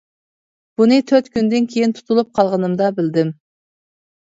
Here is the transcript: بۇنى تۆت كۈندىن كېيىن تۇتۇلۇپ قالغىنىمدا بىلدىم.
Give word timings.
بۇنى 0.81 0.97
تۆت 1.11 1.29
كۈندىن 1.35 1.69
كېيىن 1.75 1.95
تۇتۇلۇپ 1.99 2.33
قالغىنىمدا 2.41 2.91
بىلدىم. 2.99 3.33